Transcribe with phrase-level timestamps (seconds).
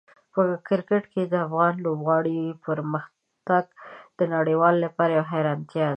[0.33, 3.65] په کرکټ کې د افغان لوبغاړو پرمختګ
[4.19, 5.89] د نړیوالو لپاره یوه حیرانتیا ده.